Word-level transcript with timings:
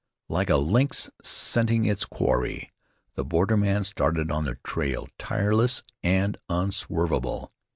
Like 0.29 0.49
a 0.49 0.57
lynx 0.57 1.11
scenting 1.21 1.85
its 1.85 2.05
quarry, 2.05 2.73
the 3.13 3.23
borderman 3.23 3.83
started 3.83 4.31
on 4.31 4.45
the 4.45 4.55
trail, 4.63 5.07
tireless 5.19 5.83
and 6.01 6.39
unswervable. 6.49 7.51